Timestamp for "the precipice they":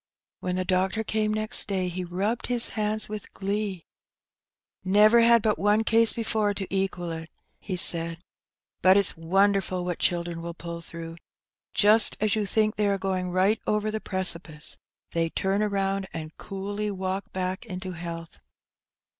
13.91-15.29